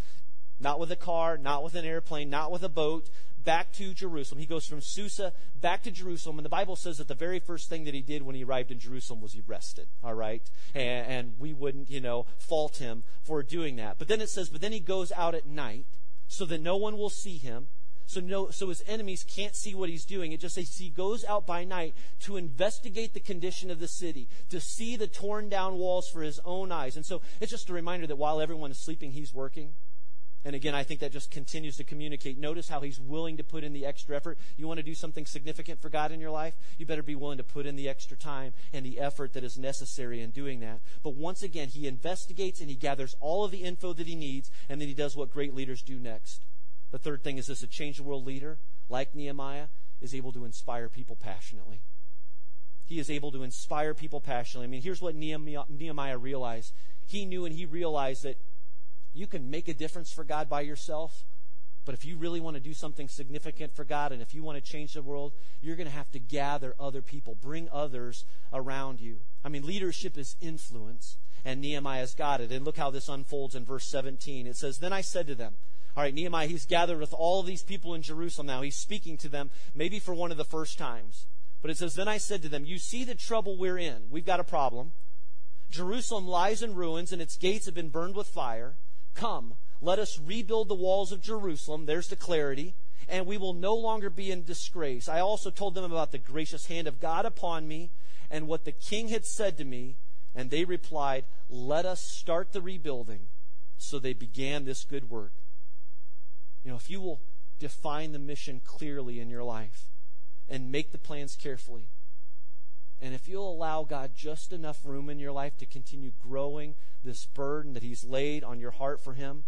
[0.59, 3.09] Not with a car, not with an airplane, not with a boat,
[3.43, 4.39] back to Jerusalem.
[4.39, 7.69] He goes from Susa back to Jerusalem, and the Bible says that the very first
[7.69, 9.87] thing that he did when he arrived in Jerusalem was he rested.
[10.03, 13.97] All right, and, and we wouldn't, you know, fault him for doing that.
[13.97, 15.85] But then it says, but then he goes out at night
[16.27, 17.67] so that no one will see him.
[18.05, 20.33] So no, so his enemies can't see what he's doing.
[20.33, 24.27] It just says he goes out by night to investigate the condition of the city,
[24.49, 26.97] to see the torn down walls for his own eyes.
[26.97, 29.73] And so it's just a reminder that while everyone is sleeping, he's working.
[30.45, 32.37] And again, I think that just continues to communicate.
[32.37, 34.37] Notice how he's willing to put in the extra effort.
[34.57, 36.53] You want to do something significant for God in your life?
[36.77, 39.57] You better be willing to put in the extra time and the effort that is
[39.57, 40.81] necessary in doing that.
[41.01, 44.51] But once again, he investigates and he gathers all of the info that he needs,
[44.67, 46.41] and then he does what great leaders do next.
[46.91, 48.57] The third thing is this a change the world leader,
[48.89, 49.67] like Nehemiah,
[50.01, 51.83] is able to inspire people passionately.
[52.85, 54.67] He is able to inspire people passionately.
[54.67, 56.73] I mean, here's what Nehemiah realized.
[57.07, 58.37] He knew and he realized that
[59.13, 61.23] you can make a difference for God by yourself.
[61.85, 64.63] But if you really want to do something significant for God and if you want
[64.63, 68.23] to change the world, you're going to have to gather other people, bring others
[68.53, 69.17] around you.
[69.43, 72.51] I mean, leadership is influence, and Nehemiah's got it.
[72.51, 74.47] And look how this unfolds in verse 17.
[74.47, 75.55] It says, Then I said to them,
[75.95, 78.61] all right, Nehemiah, he's gathered with all of these people in Jerusalem now.
[78.61, 81.27] He's speaking to them, maybe for one of the first times.
[81.61, 84.07] But it says, Then I said to them, You see the trouble we're in.
[84.09, 84.93] We've got a problem.
[85.69, 88.73] Jerusalem lies in ruins, and its gates have been burned with fire.
[89.15, 91.85] Come, let us rebuild the walls of Jerusalem.
[91.85, 92.73] There's the clarity.
[93.07, 95.09] And we will no longer be in disgrace.
[95.09, 97.91] I also told them about the gracious hand of God upon me
[98.31, 99.97] and what the king had said to me.
[100.33, 103.27] And they replied, Let us start the rebuilding.
[103.77, 105.33] So they began this good work.
[106.63, 107.19] You know, if you will
[107.59, 109.89] define the mission clearly in your life
[110.47, 111.89] and make the plans carefully,
[113.03, 117.25] and if you'll allow God just enough room in your life to continue growing this
[117.25, 119.43] burden that He's laid on your heart for Him,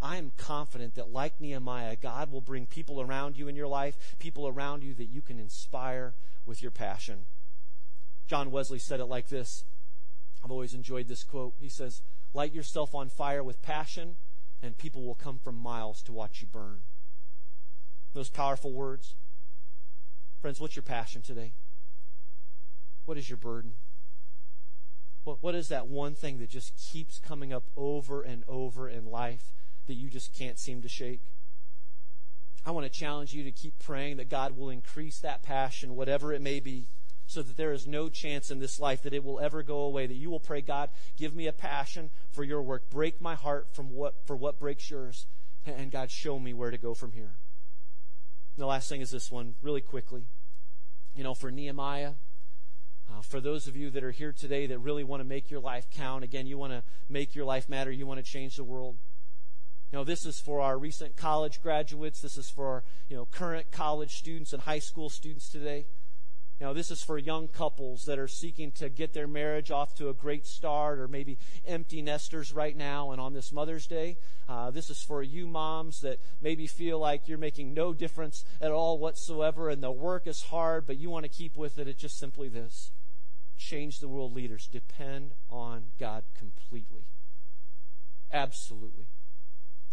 [0.00, 4.16] I am confident that, like Nehemiah, God will bring people around you in your life,
[4.18, 6.14] people around you that you can inspire
[6.46, 7.26] with your passion.
[8.26, 9.64] John Wesley said it like this.
[10.42, 11.52] I've always enjoyed this quote.
[11.58, 12.00] He says,
[12.32, 14.16] Light yourself on fire with passion,
[14.62, 16.78] and people will come from miles to watch you burn.
[18.14, 19.16] Those powerful words.
[20.40, 21.52] Friends, what's your passion today?
[23.06, 23.72] What is your burden?
[25.24, 29.06] What, what is that one thing that just keeps coming up over and over in
[29.06, 29.54] life
[29.86, 31.22] that you just can't seem to shake?
[32.64, 36.32] I want to challenge you to keep praying that God will increase that passion, whatever
[36.32, 36.88] it may be,
[37.28, 40.06] so that there is no chance in this life that it will ever go away.
[40.06, 42.90] That you will pray, God, give me a passion for your work.
[42.90, 45.26] Break my heart from what, for what breaks yours.
[45.64, 47.34] And God, show me where to go from here.
[48.56, 50.26] And the last thing is this one, really quickly.
[51.14, 52.12] You know, for Nehemiah,
[53.10, 55.60] uh, for those of you that are here today that really want to make your
[55.60, 58.64] life count, again, you want to make your life matter, you want to change the
[58.64, 58.96] world.
[59.92, 62.20] You know, this is for our recent college graduates.
[62.20, 65.86] This is for you know, current college students and high school students today.
[66.58, 69.94] You know, this is for young couples that are seeking to get their marriage off
[69.96, 73.12] to a great start, or maybe empty nesters right now.
[73.12, 74.16] And on this Mother's Day,
[74.48, 78.72] uh, this is for you moms that maybe feel like you're making no difference at
[78.72, 81.88] all whatsoever, and the work is hard, but you want to keep with it.
[81.88, 82.90] It's just simply this
[83.56, 84.68] change the world leaders.
[84.70, 87.06] Depend on God completely.
[88.32, 89.06] Absolutely.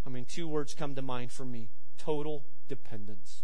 [0.06, 3.44] I mean, two words come to mind for me total dependence.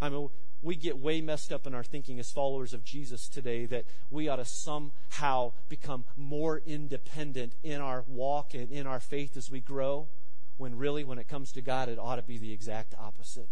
[0.00, 0.28] I mean,
[0.62, 4.28] we get way messed up in our thinking as followers of Jesus today that we
[4.28, 9.60] ought to somehow become more independent in our walk and in our faith as we
[9.60, 10.08] grow,
[10.56, 13.48] when really, when it comes to God, it ought to be the exact opposite.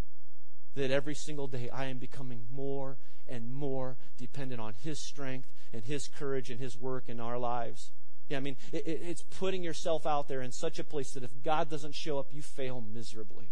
[0.74, 2.96] That every single day I am becoming more
[3.28, 7.92] and more dependent on His strength and His courage and His work in our lives.
[8.28, 11.42] Yeah, I mean, it, it's putting yourself out there in such a place that if
[11.42, 13.50] God doesn't show up, you fail miserably.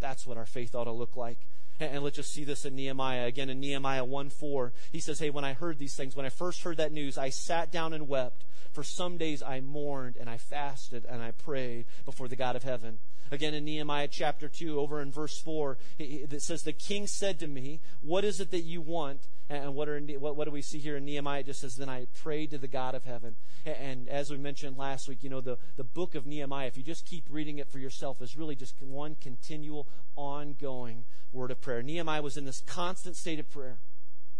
[0.00, 1.38] That's what our faith ought to look like.
[1.80, 3.26] And let's just see this in Nehemiah.
[3.26, 6.30] Again, in Nehemiah 1 4, he says, Hey, when I heard these things, when I
[6.30, 8.44] first heard that news, I sat down and wept.
[8.72, 12.64] For some days I mourned and I fasted and I prayed before the God of
[12.64, 12.98] heaven.
[13.30, 17.46] Again, in Nehemiah chapter 2, over in verse 4, it says, The king said to
[17.46, 19.28] me, What is it that you want?
[19.50, 21.40] And what, are, what, what do we see here in Nehemiah?
[21.40, 23.36] It just says, Then I prayed to the God of heaven.
[23.64, 26.82] And as we mentioned last week, you know, the, the book of Nehemiah, if you
[26.82, 31.82] just keep reading it for yourself, is really just one continual, ongoing word of prayer.
[31.82, 33.78] Nehemiah was in this constant state of prayer,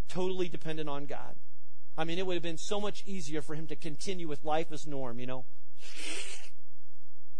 [0.08, 1.36] totally dependent on God.
[1.96, 4.70] I mean, it would have been so much easier for him to continue with life
[4.70, 5.44] as norm, you know.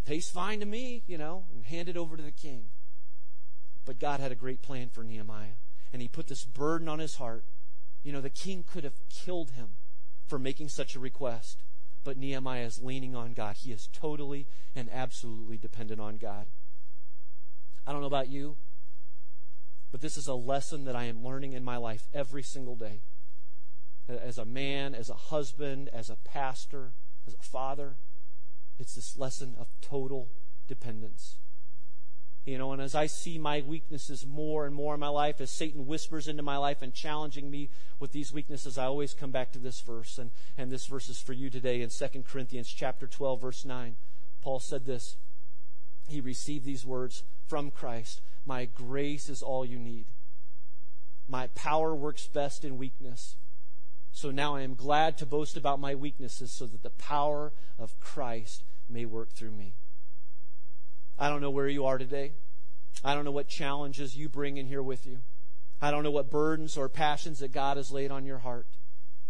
[0.06, 2.66] Tastes fine to me, you know, and hand it over to the king.
[3.84, 5.58] But God had a great plan for Nehemiah,
[5.92, 7.44] and he put this burden on his heart.
[8.02, 9.76] You know, the king could have killed him
[10.26, 11.62] for making such a request,
[12.04, 13.56] but Nehemiah is leaning on God.
[13.56, 16.46] He is totally and absolutely dependent on God.
[17.86, 18.56] I don't know about you,
[19.90, 23.00] but this is a lesson that I am learning in my life every single day.
[24.08, 26.92] As a man, as a husband, as a pastor,
[27.26, 27.96] as a father,
[28.78, 30.28] it's this lesson of total
[30.66, 31.36] dependence.
[32.46, 35.50] You know, and as I see my weaknesses more and more in my life, as
[35.50, 37.68] Satan whispers into my life and challenging me
[38.00, 40.16] with these weaknesses, I always come back to this verse.
[40.16, 43.96] And, and this verse is for you today in 2 Corinthians chapter 12, verse 9.
[44.40, 45.16] Paul said this.
[46.06, 48.22] He received these words from Christ.
[48.46, 50.06] My grace is all you need.
[51.28, 53.36] My power works best in weakness.
[54.18, 58.00] So now I am glad to boast about my weaknesses so that the power of
[58.00, 59.74] Christ may work through me.
[61.16, 62.32] I don't know where you are today.
[63.04, 65.18] I don't know what challenges you bring in here with you.
[65.80, 68.66] I don't know what burdens or passions that God has laid on your heart.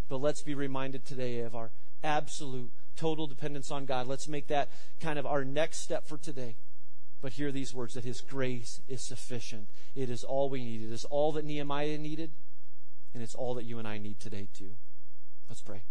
[0.08, 1.70] But let's be reminded today of our
[2.02, 4.06] absolute, total dependence on God.
[4.06, 4.70] Let's make that
[5.00, 6.56] kind of our next step for today.
[7.20, 9.68] But hear these words that His grace is sufficient.
[9.94, 10.80] It is all we need.
[10.80, 12.30] It is all that Nehemiah needed,
[13.14, 14.70] and it's all that you and I need today, too.
[15.48, 15.82] Let's pray.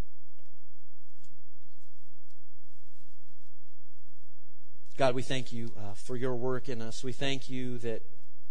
[4.98, 7.04] God, we thank you uh, for your work in us.
[7.04, 8.02] We thank you that,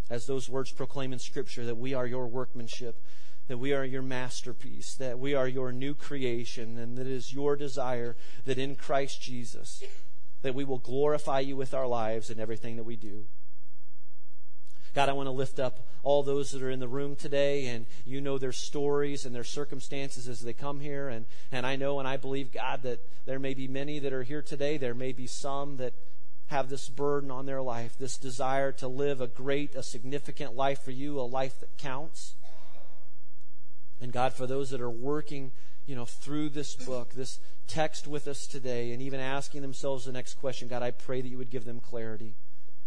[0.09, 3.03] as those words proclaim in Scripture, that we are your workmanship,
[3.49, 7.33] that we are your masterpiece, that we are your new creation, and that it is
[7.33, 9.83] your desire that in Christ Jesus,
[10.43, 13.25] that we will glorify you with our lives and everything that we do.
[14.95, 17.87] God, I want to lift up all those that are in the room today, and
[18.05, 21.09] you know their stories and their circumstances as they come here.
[21.09, 24.23] And, and I know and I believe, God, that there may be many that are
[24.23, 24.77] here today.
[24.77, 25.95] There may be some that
[26.49, 30.81] have this burden on their life, this desire to live a great, a significant life
[30.81, 32.35] for you, a life that counts.
[34.01, 35.53] And God, for those that are working,
[35.87, 40.13] you know, through this book, this text with us today, and even asking themselves the
[40.13, 42.35] next question, God, I pray that you would give them clarity.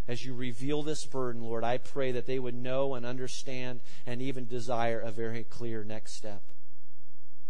[0.10, 4.24] As you reveal this burden, Lord, I pray that they would know and understand and
[4.24, 6.42] even desire a very clear next step.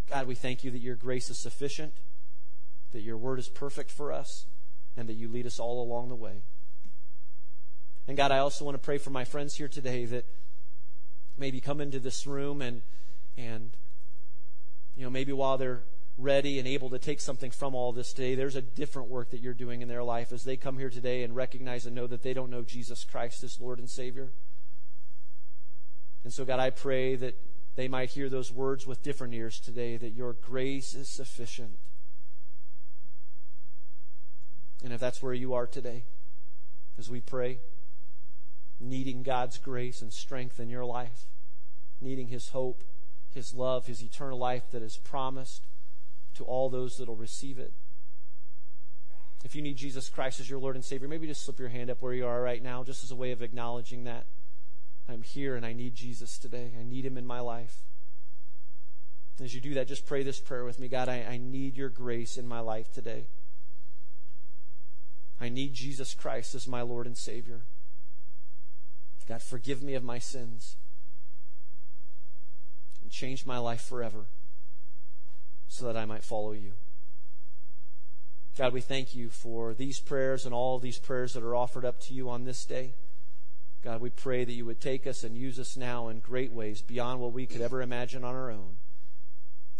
[0.09, 1.93] God, we thank you that your grace is sufficient,
[2.91, 4.45] that your word is perfect for us
[4.97, 6.41] and that you lead us all along the way.
[8.09, 10.25] And God, I also want to pray for my friends here today that
[11.37, 12.81] maybe come into this room and
[13.37, 13.71] and
[14.97, 15.83] you know maybe while they're
[16.19, 19.39] ready and able to take something from all this today, there's a different work that
[19.39, 22.23] you're doing in their life as they come here today and recognize and know that
[22.23, 24.29] they don't know Jesus Christ as Lord and Savior.
[26.23, 27.35] And so, God, I pray that
[27.75, 31.77] they might hear those words with different ears today that your grace is sufficient
[34.83, 36.03] and if that's where you are today,
[36.97, 37.59] as we pray,
[38.79, 41.25] needing God's grace and strength in your life,
[41.99, 42.83] needing His hope,
[43.33, 45.63] His love, His eternal life that is promised
[46.35, 47.73] to all those that will receive it.
[49.43, 51.89] If you need Jesus Christ as your Lord and Savior, maybe just slip your hand
[51.89, 54.25] up where you are right now, just as a way of acknowledging that.
[55.07, 56.71] I'm here and I need Jesus today.
[56.79, 57.77] I need Him in my life.
[59.41, 61.89] As you do that, just pray this prayer with me God, I, I need your
[61.89, 63.25] grace in my life today.
[65.39, 67.61] I need Jesus Christ as my Lord and Savior.
[69.29, 70.75] God, forgive me of my sins
[73.01, 74.25] and change my life forever
[75.69, 76.73] so that I might follow you.
[78.57, 82.01] God, we thank you for these prayers and all these prayers that are offered up
[82.01, 82.93] to you on this day.
[83.81, 86.81] God, we pray that you would take us and use us now in great ways
[86.81, 88.75] beyond what we could ever imagine on our own.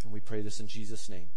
[0.06, 1.28] And we pray this in Jesus' name.